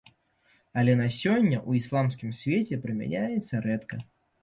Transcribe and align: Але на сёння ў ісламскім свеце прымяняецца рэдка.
Але 0.81 0.95
на 1.01 1.09
сёння 1.17 1.57
ў 1.69 1.83
ісламскім 1.83 2.35
свеце 2.41 2.83
прымяняецца 2.89 3.65
рэдка. 3.71 4.05